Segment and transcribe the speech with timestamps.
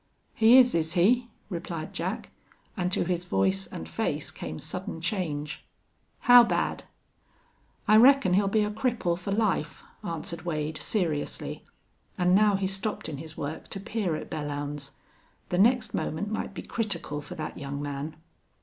[0.33, 2.31] "He is, is he?" replied Jack,
[2.75, 5.63] and to his voice and face came sudden change.
[6.21, 6.85] "How bad?"
[7.87, 11.65] "I reckon he'll be a cripple for life," answered Wade, seriously,
[12.17, 14.93] and now he stopped in his work to peer at Belllounds.
[15.49, 18.15] The next moment might be critical for that young man.